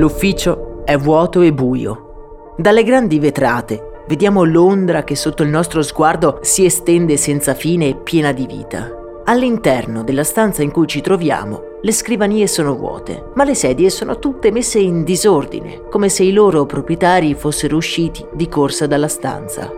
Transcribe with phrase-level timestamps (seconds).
[0.00, 2.54] L'ufficio è vuoto e buio.
[2.56, 7.96] Dalle grandi vetrate vediamo Londra che sotto il nostro sguardo si estende senza fine e
[7.96, 8.90] piena di vita.
[9.24, 14.18] All'interno della stanza in cui ci troviamo, le scrivanie sono vuote, ma le sedie sono
[14.18, 19.70] tutte messe in disordine, come se i loro proprietari fossero usciti di corsa dalla stanza.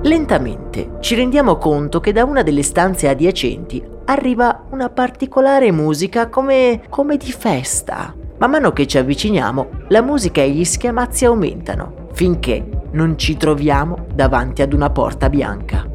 [0.00, 6.82] Lentamente ci rendiamo conto che da una delle stanze adiacenti arriva una particolare musica come,
[6.88, 8.14] come di festa.
[8.38, 14.06] Man mano che ci avviciniamo, la musica e gli schiamazzi aumentano, finché non ci troviamo
[14.12, 15.86] davanti ad una porta bianca.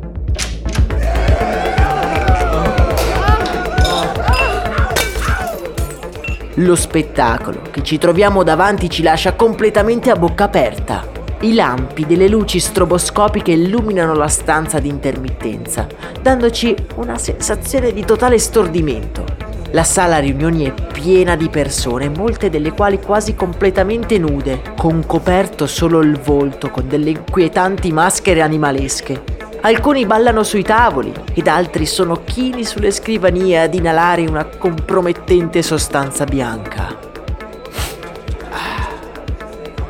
[6.55, 11.10] Lo spettacolo che ci troviamo davanti ci lascia completamente a bocca aperta.
[11.44, 15.88] I lampi delle luci stroboscopiche illuminano la stanza di intermittenza,
[16.22, 19.25] dandoci una sensazione di totale stordimento.
[19.72, 25.66] La sala riunioni è piena di persone, molte delle quali quasi completamente nude, con coperto
[25.66, 29.23] solo il volto con delle inquietanti maschere animalesche.
[29.62, 36.23] Alcuni ballano sui tavoli ed altri sono chini sulle scrivanie ad inalare una compromettente sostanza
[36.25, 37.10] bianca.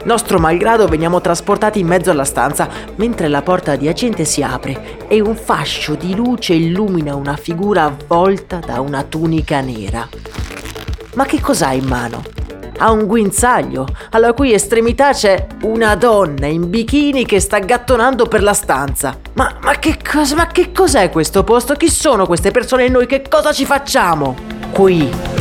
[0.04, 5.22] Nostro malgrado veniamo trasportati in mezzo alla stanza mentre la porta adiacente si apre e
[5.22, 10.08] un fascio di luce illumina una figura avvolta da una tunica nera.
[11.14, 12.24] Ma che cos'ha in mano?
[12.80, 18.42] Ha un guinzaglio, alla cui estremità c'è una donna in bikini che sta gattonando per
[18.42, 19.20] la stanza.
[19.34, 21.76] Ma, ma, che, cosa, ma che cos'è questo posto?
[21.76, 24.36] Chi sono queste persone e noi che cosa ci facciamo?
[24.72, 25.41] Qui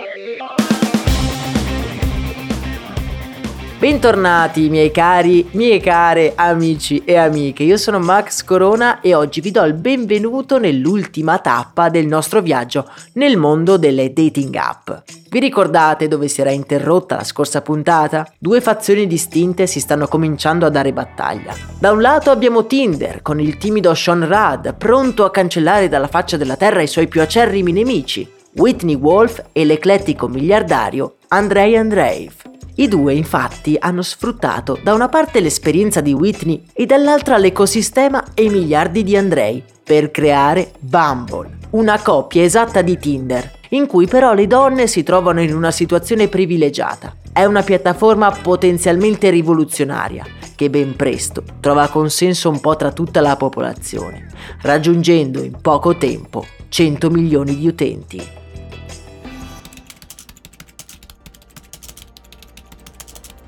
[3.81, 9.49] Bentornati miei cari, mie care amici e amiche, io sono Max Corona e oggi vi
[9.49, 14.91] do il benvenuto nell'ultima tappa del nostro viaggio nel mondo delle dating app.
[15.31, 18.31] Vi ricordate dove si era interrotta la scorsa puntata?
[18.37, 21.55] Due fazioni distinte si stanno cominciando a dare battaglia.
[21.79, 26.37] Da un lato abbiamo Tinder con il timido Sean Rudd pronto a cancellare dalla faccia
[26.37, 32.40] della terra i suoi più acerrimi nemici, Whitney Wolf e l'eclettico miliardario Andrei Andreev.
[32.81, 38.45] I due infatti hanno sfruttato da una parte l'esperienza di Whitney e dall'altra l'ecosistema e
[38.45, 44.33] i miliardi di Andrei per creare Bumble, una coppia esatta di Tinder, in cui però
[44.33, 47.15] le donne si trovano in una situazione privilegiata.
[47.31, 50.25] È una piattaforma potenzialmente rivoluzionaria
[50.55, 54.25] che ben presto trova consenso un po' tra tutta la popolazione,
[54.63, 58.39] raggiungendo in poco tempo 100 milioni di utenti.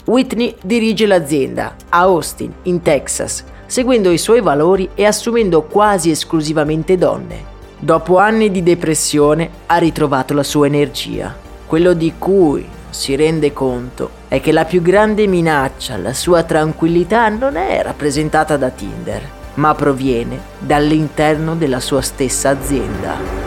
[0.06, 6.98] Whitney dirige l'azienda a Austin, in Texas, seguendo i suoi valori e assumendo quasi esclusivamente
[6.98, 7.52] donne.
[7.80, 11.34] Dopo anni di depressione ha ritrovato la sua energia.
[11.66, 17.30] Quello di cui si rende conto è che la più grande minaccia alla sua tranquillità
[17.30, 19.22] non è rappresentata da Tinder,
[19.56, 23.43] ma proviene dall'interno della sua stessa azienda.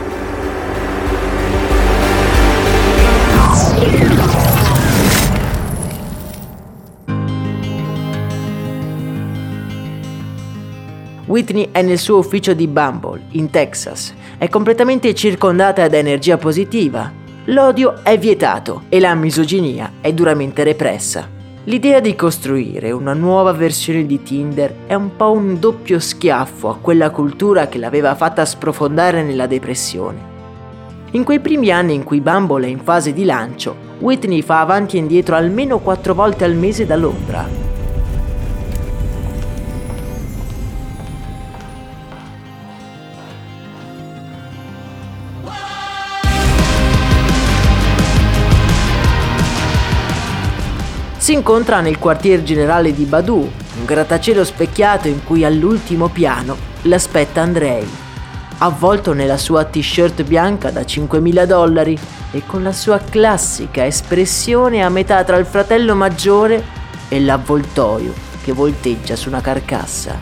[11.36, 14.14] Whitney è nel suo ufficio di Bumble, in Texas.
[14.38, 17.12] È completamente circondata da energia positiva.
[17.44, 21.28] L'odio è vietato e la misoginia è duramente repressa.
[21.64, 26.78] L'idea di costruire una nuova versione di Tinder è un po' un doppio schiaffo a
[26.78, 30.18] quella cultura che l'aveva fatta sprofondare nella depressione.
[31.10, 34.96] In quei primi anni in cui Bumble è in fase di lancio, Whitney fa avanti
[34.96, 37.65] e indietro almeno quattro volte al mese da Londra.
[51.26, 53.34] Si incontra nel quartier generale di Badu,
[53.78, 57.84] un grattacielo specchiato in cui all'ultimo piano l'aspetta Andrei,
[58.58, 61.98] avvolto nella sua t-shirt bianca da 5.000 dollari
[62.30, 66.62] e con la sua classica espressione a metà tra il fratello maggiore
[67.08, 68.14] e l'avvoltoio
[68.44, 70.20] che volteggia su una carcassa.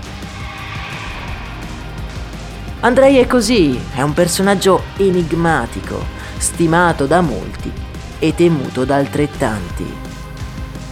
[2.80, 6.02] Andrei è così, è un personaggio enigmatico,
[6.38, 7.70] stimato da molti
[8.18, 10.03] e temuto da altrettanti.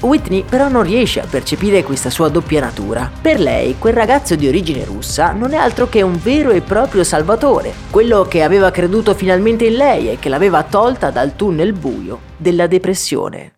[0.02, 3.10] Whitney però non riesce a percepire questa sua doppia natura.
[3.20, 7.04] Per lei quel ragazzo di origine russa non è altro che un vero e proprio
[7.04, 12.20] salvatore, quello che aveva creduto finalmente in lei e che l'aveva tolta dal tunnel buio
[12.36, 13.52] della depressione.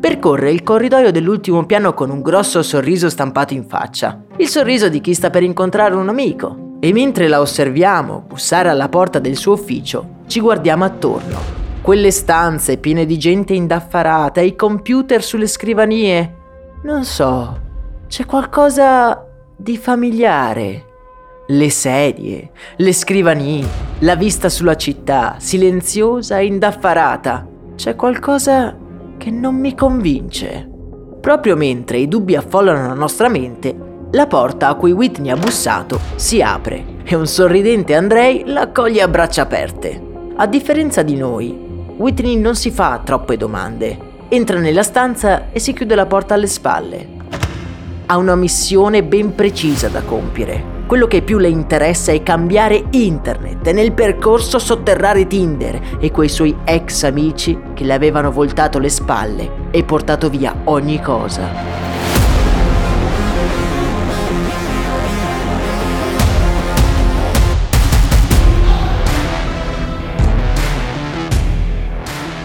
[0.00, 5.00] Percorre il corridoio dell'ultimo piano con un grosso sorriso stampato in faccia, il sorriso di
[5.00, 6.70] chi sta per incontrare un amico.
[6.80, 12.78] E mentre la osserviamo bussare alla porta del suo ufficio, ci guardiamo attorno quelle stanze
[12.78, 16.36] piene di gente indaffarata, i computer sulle scrivanie.
[16.84, 17.60] Non so,
[18.06, 19.26] c'è qualcosa
[19.56, 20.86] di familiare.
[21.48, 23.66] Le sedie, le scrivanie,
[23.98, 27.46] la vista sulla città, silenziosa e indaffarata.
[27.74, 28.76] C'è qualcosa
[29.18, 30.68] che non mi convince.
[31.20, 33.76] Proprio mentre i dubbi affollano la nostra mente,
[34.12, 39.02] la porta a cui Whitney ha bussato si apre e un sorridente Andrei la accoglie
[39.02, 40.10] a braccia aperte.
[40.36, 41.61] A differenza di noi,
[42.02, 43.96] Whitney non si fa troppe domande.
[44.28, 47.06] Entra nella stanza e si chiude la porta alle spalle.
[48.06, 50.80] Ha una missione ben precisa da compiere.
[50.88, 56.28] Quello che più le interessa è cambiare internet e nel percorso sotterrare Tinder e quei
[56.28, 61.91] suoi ex amici che le avevano voltato le spalle e portato via ogni cosa.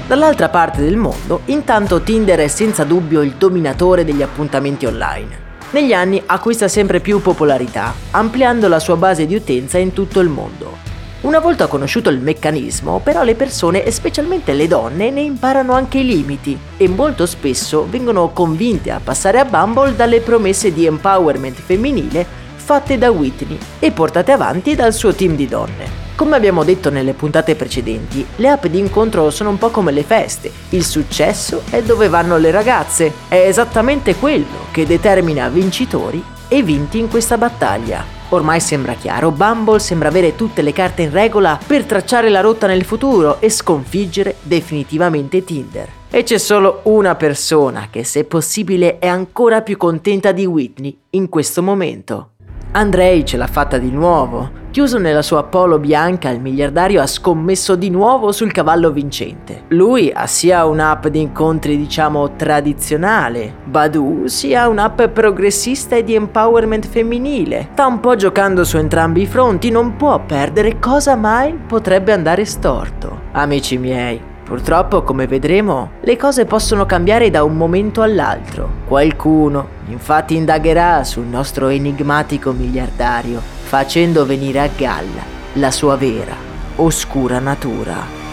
[0.08, 5.46] Dall'altra parte del mondo, intanto Tinder è senza dubbio il dominatore degli appuntamenti online.
[5.72, 10.30] Negli anni acquista sempre più popolarità, ampliando la sua base di utenza in tutto il
[10.30, 10.78] mondo.
[11.22, 15.98] Una volta conosciuto il meccanismo, però le persone, e specialmente le donne, ne imparano anche
[15.98, 21.58] i limiti e molto spesso vengono convinte a passare a Bumble dalle promesse di empowerment
[21.60, 22.26] femminile
[22.56, 26.07] fatte da Whitney e portate avanti dal suo team di donne.
[26.18, 30.02] Come abbiamo detto nelle puntate precedenti, le app di incontro sono un po' come le
[30.02, 30.52] feste.
[30.70, 33.14] Il successo è dove vanno le ragazze.
[33.28, 38.04] È esattamente quello che determina vincitori e vinti in questa battaglia.
[38.30, 42.66] Ormai sembra chiaro, Bumble sembra avere tutte le carte in regola per tracciare la rotta
[42.66, 45.88] nel futuro e sconfiggere definitivamente Tinder.
[46.10, 51.30] E c'è solo una persona che se possibile è ancora più contenta di Whitney in
[51.30, 52.32] questo momento.
[52.78, 54.52] Andrei ce l'ha fatta di nuovo.
[54.70, 59.64] Chiuso nella sua polo bianca, il miliardario ha scommesso di nuovo sul cavallo vincente.
[59.70, 66.86] Lui ha sia un'app di incontri, diciamo, tradizionale, Badu sia un'app progressista e di empowerment
[66.86, 67.70] femminile.
[67.72, 72.46] Sta un po' giocando su entrambi i fronti, non può perdere cosa mai potrebbe andare
[72.46, 73.22] storto.
[73.32, 78.70] Amici miei, Purtroppo, come vedremo, le cose possono cambiare da un momento all'altro.
[78.88, 86.34] Qualcuno, infatti, indagherà sul nostro enigmatico miliardario, facendo venire a galla la sua vera,
[86.78, 88.27] oscura natura.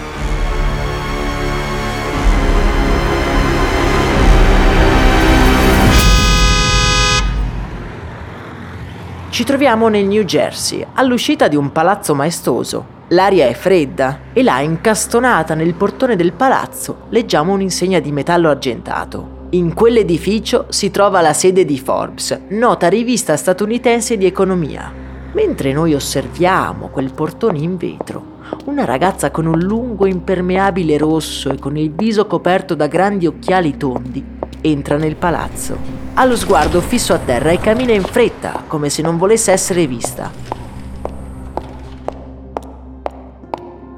[9.34, 14.60] Ci troviamo nel New Jersey, all'uscita di un palazzo maestoso, L'aria è fredda e là,
[14.60, 19.48] incastonata nel portone del palazzo, leggiamo un'insegna di metallo argentato.
[19.50, 24.92] In quell'edificio si trova la sede di Forbes, nota rivista statunitense di economia.
[25.32, 28.36] Mentre noi osserviamo quel portone in vetro,
[28.66, 33.76] una ragazza con un lungo impermeabile rosso e con il viso coperto da grandi occhiali
[33.76, 34.24] tondi
[34.64, 35.76] entra nel palazzo.
[36.14, 39.86] Ha lo sguardo fisso a terra e cammina in fretta, come se non volesse essere
[39.86, 40.30] vista.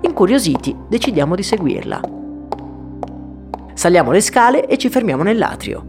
[0.00, 2.00] Incuriositi, decidiamo di seguirla.
[3.74, 5.84] Saliamo le scale e ci fermiamo nell'atrio.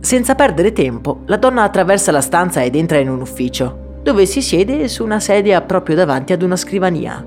[0.00, 4.42] Senza perdere tempo, la donna attraversa la stanza ed entra in un ufficio, dove si
[4.42, 7.24] siede su una sedia proprio davanti ad una scrivania.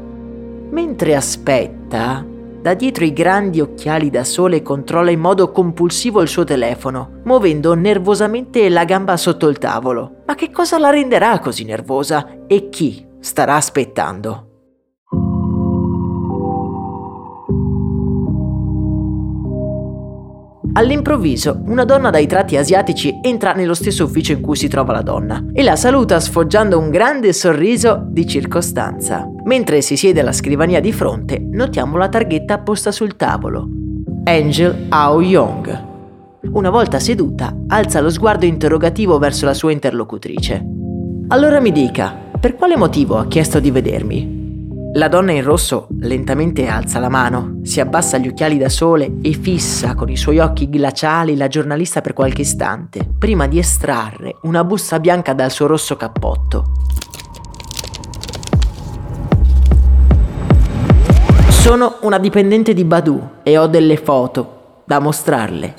[0.70, 2.25] Mentre aspetta,
[2.62, 7.74] da dietro i grandi occhiali da sole controlla in modo compulsivo il suo telefono, muovendo
[7.74, 10.22] nervosamente la gamba sotto il tavolo.
[10.27, 12.46] Ma che cosa la renderà così nervosa?
[12.46, 14.50] E chi starà aspettando?
[20.74, 25.01] All'improvviso, una donna dai tratti asiatici entra nello stesso ufficio in cui si trova la
[25.01, 29.30] donna e la saluta sfoggiando un grande sorriso di circostanza.
[29.44, 33.68] Mentre si siede alla scrivania di fronte, notiamo la targhetta apposta sul tavolo.
[34.24, 35.90] Angel Ao Young.
[36.54, 40.63] Una volta seduta, alza lo sguardo interrogativo verso la sua interlocutrice.
[41.28, 44.41] Allora mi dica, per quale motivo ha chiesto di vedermi?
[44.94, 49.32] La donna in rosso lentamente alza la mano, si abbassa gli occhiali da sole e
[49.32, 54.66] fissa con i suoi occhi glaciali la giornalista per qualche istante, prima di estrarre una
[54.66, 56.74] busta bianca dal suo rosso cappotto.
[61.48, 65.76] Sono una dipendente di Badu e ho delle foto da mostrarle.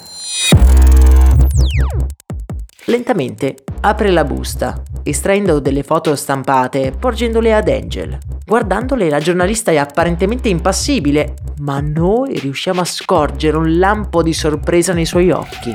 [2.87, 8.19] Lentamente apre la busta, estraendo delle foto stampate e porgendole ad Angel.
[8.45, 14.93] Guardandole la giornalista è apparentemente impassibile, ma noi riusciamo a scorgere un lampo di sorpresa
[14.93, 15.73] nei suoi occhi.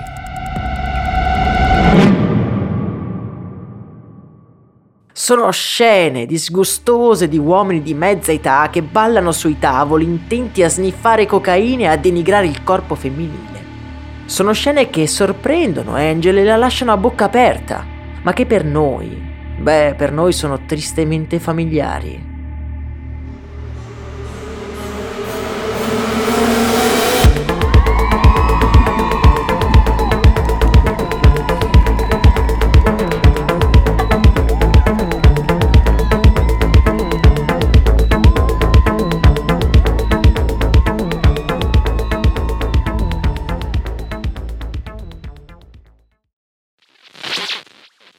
[5.12, 11.26] Sono scene disgustose di uomini di mezza età che ballano sui tavoli intenti a sniffare
[11.26, 13.66] cocaina e a denigrare il corpo femminile.
[14.26, 17.97] Sono scene che sorprendono Angel e la lasciano a bocca aperta,
[18.28, 19.18] ma che per noi,
[19.58, 22.37] beh, per noi sono tristemente familiari.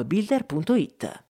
[0.00, 1.22] appbuilder.it.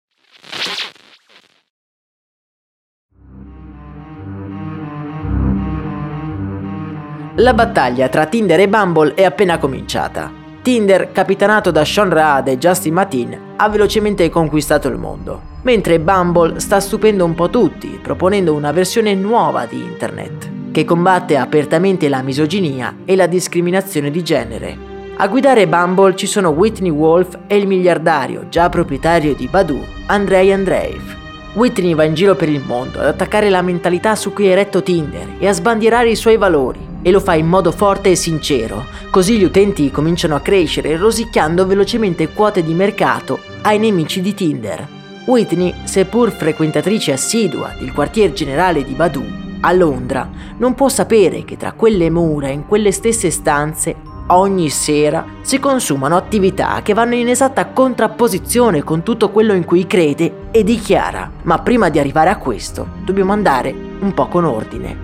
[7.39, 10.31] La battaglia tra Tinder e Bumble è appena cominciata.
[10.63, 16.61] Tinder, capitanato da Sean Raad e Justin Matin, ha velocemente conquistato il mondo, mentre Bumble
[16.61, 22.23] sta stupendo un po' tutti, proponendo una versione nuova di Internet, che combatte apertamente la
[22.23, 27.69] misoginia e la discriminazione di genere, a guidare Bumble ci sono Whitney Wolf e il
[27.69, 31.17] miliardario, già proprietario di Badu, Andrei Andreev.
[31.55, 34.83] Whitney va in giro per il mondo ad attaccare la mentalità su cui è retto
[34.83, 36.93] Tinder e a sbandierare i suoi valori.
[37.01, 41.65] E lo fa in modo forte e sincero, così gli utenti cominciano a crescere rosicchiando
[41.65, 44.89] velocemente quote di mercato ai nemici di Tinder.
[45.27, 49.25] Whitney, seppur frequentatrice assidua del quartier generale di Badu,
[49.61, 50.29] a Londra,
[50.59, 56.17] non può sapere che tra quelle mura, in quelle stesse stanze, ogni sera si consumano
[56.17, 61.31] attività che vanno in esatta contrapposizione con tutto quello in cui crede e dichiara.
[61.43, 65.04] Ma prima di arrivare a questo dobbiamo andare un po' con ordine.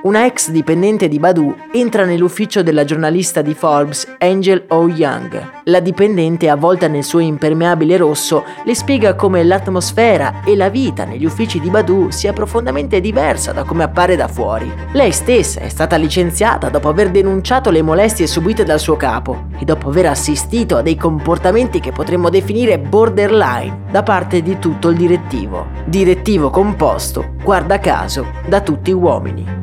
[0.00, 4.86] Una ex dipendente di Badu entra nell'ufficio della giornalista di Forbes Angel O.
[4.88, 5.62] Young.
[5.64, 11.24] La dipendente, avvolta nel suo impermeabile rosso, le spiega come l'atmosfera e la vita negli
[11.24, 14.72] uffici di Badu sia profondamente diversa da come appare da fuori.
[14.92, 19.64] Lei stessa è stata licenziata dopo aver denunciato le molestie subite dal suo capo e
[19.64, 24.96] dopo aver assistito a dei comportamenti che potremmo definire borderline da parte di tutto il
[24.96, 25.66] direttivo.
[25.86, 29.58] Direttivo composto, guarda caso, da tutti uomini.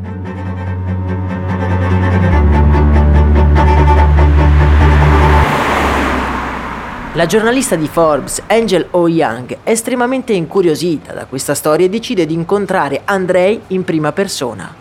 [7.15, 9.07] La giornalista di Forbes, Angel O.
[9.07, 14.75] Young, è estremamente incuriosita da questa storia e decide di incontrare Andrei in prima persona.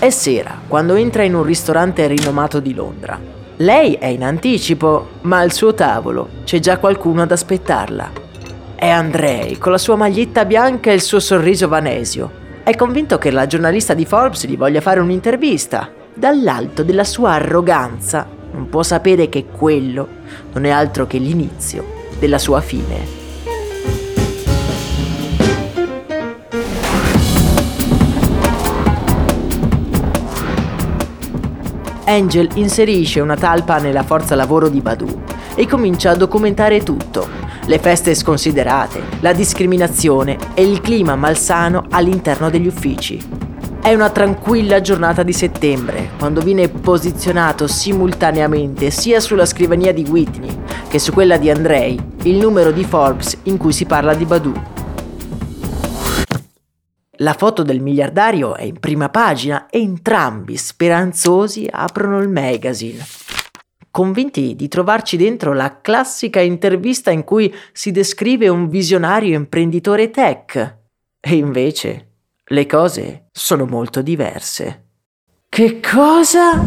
[0.00, 3.20] È sera, quando entra in un ristorante rinomato di Londra.
[3.56, 8.10] Lei è in anticipo, ma al suo tavolo c'è già qualcuno ad aspettarla.
[8.74, 12.30] È Andrei, con la sua maglietta bianca e il suo sorriso vanesio.
[12.62, 15.90] È convinto che la giornalista di Forbes gli voglia fare un'intervista.
[16.14, 20.08] Dall'alto della sua arroganza non può sapere che quello
[20.54, 21.84] non è altro che l'inizio
[22.18, 23.24] della sua fine.
[32.06, 35.22] Angel inserisce una talpa nella forza lavoro di Badu
[35.54, 37.28] e comincia a documentare tutto.
[37.66, 43.20] Le feste sconsiderate, la discriminazione e il clima malsano all'interno degli uffici.
[43.86, 50.50] È una tranquilla giornata di settembre, quando viene posizionato simultaneamente sia sulla scrivania di Whitney
[50.88, 54.52] che su quella di Andrei il numero di Forbes in cui si parla di Badu.
[57.18, 63.06] La foto del miliardario è in prima pagina e entrambi speranzosi aprono il magazine.
[63.92, 70.78] Convinti di trovarci dentro la classica intervista in cui si descrive un visionario imprenditore tech.
[71.20, 72.06] E invece
[72.48, 74.84] le cose sono molto diverse.
[75.48, 76.62] Che cosa?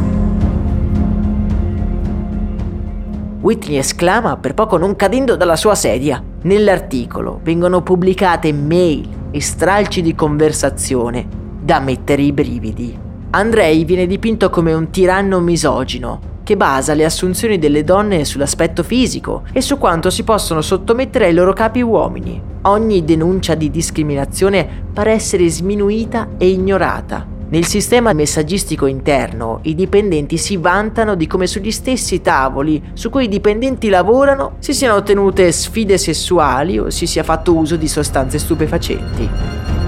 [3.39, 6.21] Whitney esclama per poco non cadendo dalla sua sedia.
[6.41, 11.25] Nell'articolo vengono pubblicate mail e stralci di conversazione
[11.61, 12.99] da mettere i brividi.
[13.29, 19.43] Andrei viene dipinto come un tiranno misogino che basa le assunzioni delle donne sull'aspetto fisico
[19.53, 22.41] e su quanto si possono sottomettere ai loro capi uomini.
[22.63, 27.23] Ogni denuncia di discriminazione pare essere sminuita e ignorata.
[27.49, 33.25] Nel sistema messaggistico interno i dipendenti si vantano di come sugli stessi tavoli su cui
[33.25, 38.39] i dipendenti lavorano si siano tenute sfide sessuali o si sia fatto uso di sostanze
[38.39, 39.78] stupefacenti.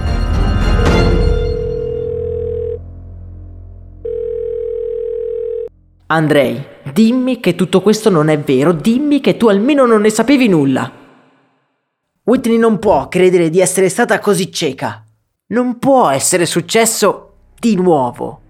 [6.12, 10.50] Andrei, dimmi che tutto questo non è vero, dimmi che tu almeno non ne sapevi
[10.50, 10.92] nulla.
[12.24, 15.06] Whitney non può credere di essere stata così cieca.
[15.48, 18.42] Non può essere successo di nuovo.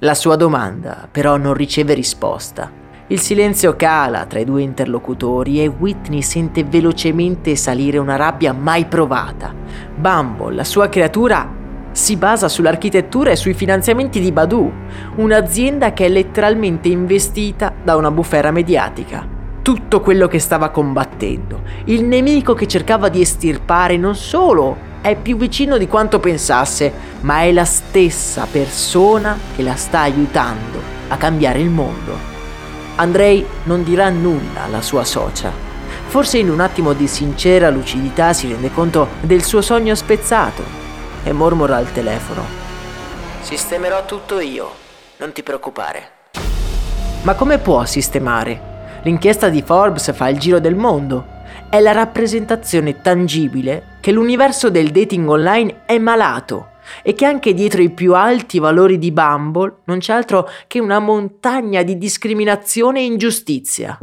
[0.00, 2.70] La sua domanda però non riceve risposta.
[3.08, 8.84] Il silenzio cala tra i due interlocutori e Whitney sente velocemente salire una rabbia mai
[8.84, 9.52] provata.
[9.92, 11.52] Bumble, la sua creatura,
[11.96, 14.70] si basa sull'architettura e sui finanziamenti di Badu,
[15.14, 19.26] un'azienda che è letteralmente investita da una bufera mediatica.
[19.62, 25.38] Tutto quello che stava combattendo, il nemico che cercava di estirpare non solo è più
[25.38, 30.78] vicino di quanto pensasse, ma è la stessa persona che la sta aiutando
[31.08, 32.12] a cambiare il mondo.
[32.96, 35.50] Andrei non dirà nulla alla sua socia.
[36.08, 40.84] Forse in un attimo di sincera lucidità si rende conto del suo sogno spezzato
[41.26, 42.44] e mormora al telefono.
[43.40, 44.70] Sistemerò tutto io,
[45.16, 46.10] non ti preoccupare.
[47.22, 48.74] Ma come può sistemare?
[49.02, 51.34] L'inchiesta di Forbes fa il giro del mondo
[51.68, 57.82] è la rappresentazione tangibile che l'universo del dating online è malato e che anche dietro
[57.82, 63.04] i più alti valori di Bumble non c'è altro che una montagna di discriminazione e
[63.04, 63.98] ingiustizia.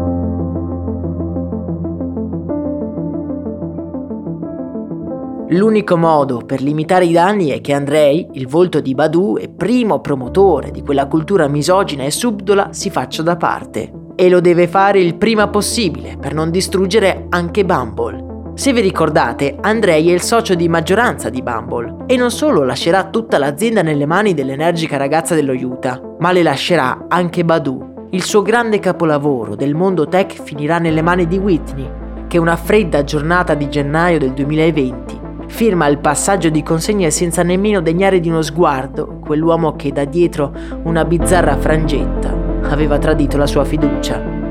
[5.54, 10.02] L'unico modo per limitare i danni è che Andrei, il volto di Badu e primo
[10.02, 15.00] promotore di quella cultura misogina e subdola, si faccia da parte e lo deve fare
[15.00, 18.52] il prima possibile per non distruggere anche Bumble.
[18.56, 23.10] Se vi ricordate, Andrei è il socio di maggioranza di Bumble e non solo lascerà
[23.10, 28.08] tutta l'azienda nelle mani dell'energica ragazza dello Utah, ma le lascerà anche Badu.
[28.10, 31.88] Il suo grande capolavoro del mondo tech finirà nelle mani di Whitney,
[32.28, 35.22] che una fredda giornata di gennaio del 2020
[35.54, 40.52] firma il passaggio di consegne senza nemmeno degnare di uno sguardo quell'uomo che da dietro
[40.82, 44.42] una bizzarra frangetta aveva tradito la sua fiducia.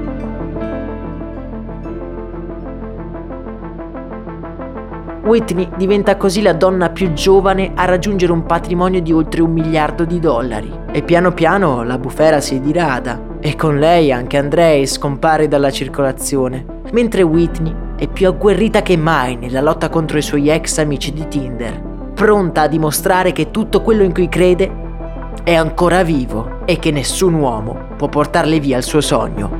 [5.25, 10.05] Whitney diventa così la donna più giovane a raggiungere un patrimonio di oltre un miliardo
[10.05, 15.49] di dollari e piano piano la bufera si dirada e con lei anche Andrei scompare
[15.49, 20.79] dalla circolazione, mentre Whitney è più agguerrita che mai nella lotta contro i suoi ex
[20.79, 26.67] amici di Tinder, pronta a dimostrare che tutto quello in cui crede è ancora vivo
[26.67, 29.51] e che nessun uomo può portarle via il suo sogno.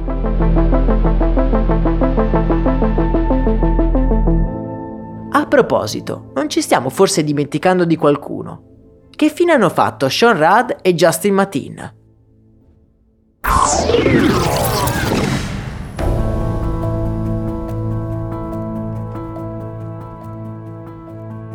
[5.31, 8.63] A proposito, non ci stiamo forse dimenticando di qualcuno?
[9.09, 11.95] Che fine hanno fatto Sean Rudd e Justin Matin?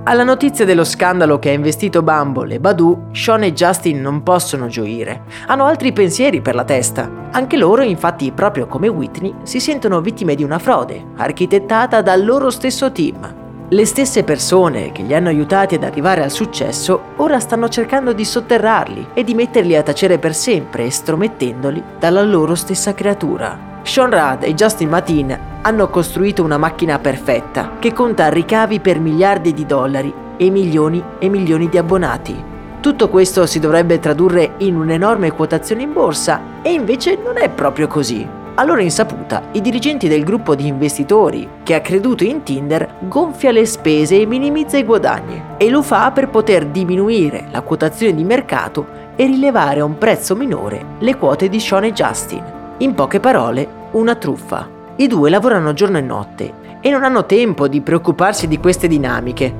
[0.09, 4.67] Alla notizia dello scandalo che ha investito Bumble e Badu, Sean e Justin non possono
[4.67, 5.23] gioire.
[5.47, 7.11] Hanno altri pensieri per la testa.
[7.31, 12.49] Anche loro, infatti, proprio come Whitney, si sentono vittime di una frode, architettata dal loro
[12.51, 13.67] stesso team.
[13.67, 18.23] Le stesse persone che li hanno aiutati ad arrivare al successo ora stanno cercando di
[18.23, 23.75] sotterrarli e di metterli a tacere per sempre, estromettendoli dalla loro stessa creatura.
[23.87, 29.53] Sean Rudd e Justin Matin hanno costruito una macchina perfetta che conta ricavi per miliardi
[29.53, 32.35] di dollari e milioni e milioni di abbonati.
[32.81, 37.87] Tutto questo si dovrebbe tradurre in un'enorme quotazione in borsa e invece non è proprio
[37.87, 38.27] così.
[38.55, 43.51] A loro insaputa, i dirigenti del gruppo di investitori che ha creduto in Tinder gonfia
[43.51, 48.25] le spese e minimizza i guadagni e lo fa per poter diminuire la quotazione di
[48.25, 52.57] mercato e rilevare a un prezzo minore le quote di Sean e Justin.
[52.79, 54.69] In poche parole, una truffa.
[54.97, 59.51] I due lavorano giorno e notte e non hanno tempo di preoccuparsi di queste dinamiche.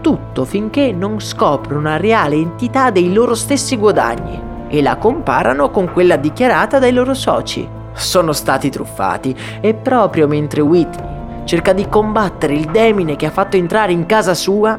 [0.00, 5.92] Tutto finché non scoprono una reale entità dei loro stessi guadagni e la comparano con
[5.92, 12.54] quella dichiarata dai loro soci sono stati truffati e proprio mentre Whitney cerca di combattere
[12.54, 14.76] il demine che ha fatto entrare in casa sua,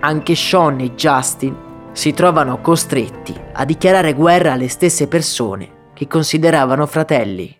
[0.00, 1.56] anche Sean e Justin
[1.92, 7.56] si trovano costretti a dichiarare guerra alle stesse persone che consideravano fratelli.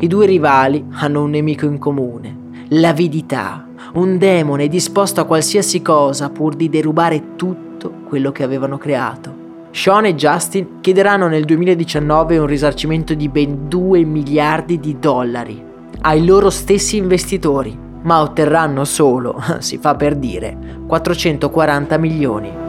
[0.00, 6.28] I due rivali hanno un nemico in comune, l'avidità, un demone disposto a qualsiasi cosa
[6.28, 9.42] pur di derubare tutto quello che avevano creato.
[9.70, 15.72] Sean e Justin chiederanno nel 2019 un risarcimento di ben 2 miliardi di dollari
[16.02, 20.54] ai loro stessi investitori, ma otterranno solo, si fa per dire,
[20.86, 22.64] 440 milioni.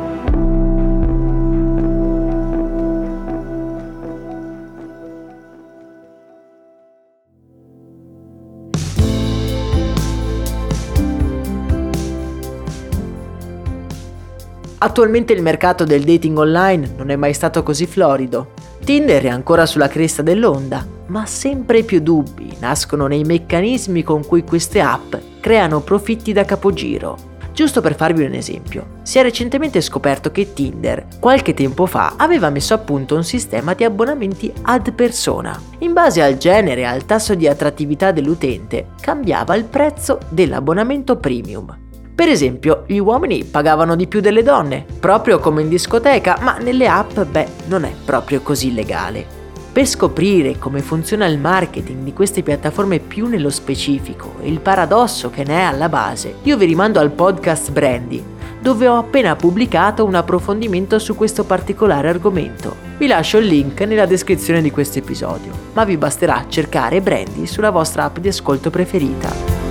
[14.85, 18.51] Attualmente il mercato del dating online non è mai stato così florido.
[18.83, 24.43] Tinder è ancora sulla cresta dell'onda, ma sempre più dubbi nascono nei meccanismi con cui
[24.43, 27.17] queste app creano profitti da capogiro.
[27.51, 32.51] Giusto per farvi un esempio, si è recentemente scoperto che Tinder, qualche tempo fa, aveva
[32.51, 35.59] messo a punto un sistema di abbonamenti ad persona.
[35.79, 41.84] In base al genere e al tasso di attrattività dell'utente, cambiava il prezzo dell'abbonamento premium.
[42.15, 46.87] Per esempio, gli uomini pagavano di più delle donne, proprio come in discoteca, ma nelle
[46.87, 49.25] app, beh, non è proprio così legale.
[49.73, 55.29] Per scoprire come funziona il marketing di queste piattaforme più nello specifico e il paradosso
[55.29, 58.23] che ne è alla base, io vi rimando al podcast Brandy,
[58.61, 62.77] dove ho appena pubblicato un approfondimento su questo particolare argomento.
[62.97, 67.71] Vi lascio il link nella descrizione di questo episodio, ma vi basterà cercare Brandy sulla
[67.71, 69.64] vostra app di ascolto preferita.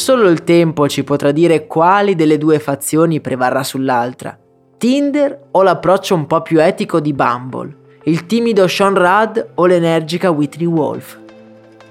[0.00, 4.34] Solo il tempo ci potrà dire quali delle due fazioni prevarrà sull'altra.
[4.78, 10.30] Tinder o l'approccio un po' più etico di Bumble, il timido Sean Rudd o l'energica
[10.30, 11.18] Whitney Wolf.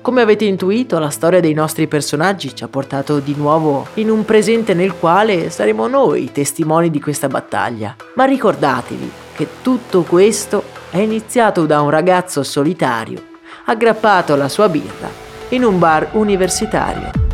[0.02, 4.26] Come avete intuito, la storia dei nostri personaggi ci ha portato di nuovo in un
[4.26, 7.96] presente nel quale saremo noi i testimoni di questa battaglia.
[8.16, 13.22] Ma ricordatevi che tutto questo è iniziato da un ragazzo solitario,
[13.66, 15.10] aggrappato alla sua birra,
[15.50, 17.29] in un bar universitario.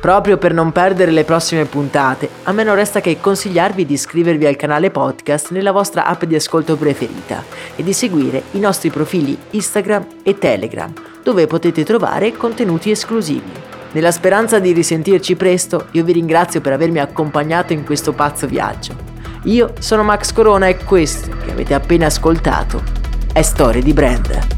[0.00, 4.46] Proprio per non perdere le prossime puntate, a me non resta che consigliarvi di iscrivervi
[4.46, 7.42] al canale podcast nella vostra app di ascolto preferita
[7.74, 13.50] e di seguire i nostri profili Instagram e Telegram, dove potete trovare contenuti esclusivi.
[13.90, 18.94] Nella speranza di risentirci presto, io vi ringrazio per avermi accompagnato in questo pazzo viaggio.
[19.44, 22.82] Io sono Max Corona e questo che avete appena ascoltato
[23.32, 24.57] è Storie di Brand.